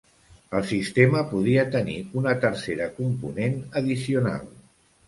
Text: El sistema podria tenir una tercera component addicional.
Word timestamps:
El 0.59 0.63
sistema 0.69 1.21
podria 1.33 1.67
tenir 1.75 1.99
una 2.23 2.35
tercera 2.47 2.89
component 2.99 3.63
addicional. 3.85 4.53